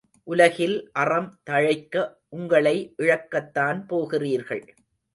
உலகில் 0.23 0.89
அறம் 0.93 1.39
தழைக்க 1.49 2.03
உங்களை 2.29 2.75
இழக்கத்தான் 2.97 3.87
போகிறீர்கள். 3.87 4.63